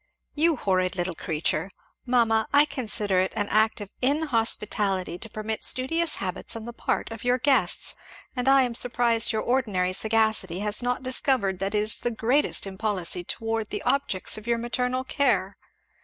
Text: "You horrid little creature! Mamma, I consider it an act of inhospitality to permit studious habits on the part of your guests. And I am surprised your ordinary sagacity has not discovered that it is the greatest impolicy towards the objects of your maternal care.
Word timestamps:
"You 0.33 0.55
horrid 0.55 0.95
little 0.95 1.13
creature! 1.13 1.69
Mamma, 2.07 2.47
I 2.51 2.65
consider 2.65 3.19
it 3.19 3.33
an 3.35 3.47
act 3.49 3.81
of 3.81 3.91
inhospitality 4.01 5.19
to 5.19 5.29
permit 5.29 5.63
studious 5.63 6.15
habits 6.15 6.55
on 6.55 6.65
the 6.65 6.73
part 6.73 7.11
of 7.11 7.23
your 7.23 7.37
guests. 7.37 7.93
And 8.35 8.47
I 8.47 8.63
am 8.63 8.73
surprised 8.73 9.31
your 9.31 9.43
ordinary 9.43 9.93
sagacity 9.93 10.61
has 10.61 10.81
not 10.81 11.03
discovered 11.03 11.59
that 11.59 11.75
it 11.75 11.83
is 11.83 11.99
the 11.99 12.09
greatest 12.09 12.65
impolicy 12.65 13.23
towards 13.23 13.69
the 13.69 13.83
objects 13.83 14.39
of 14.39 14.47
your 14.47 14.57
maternal 14.57 15.03
care. 15.03 15.55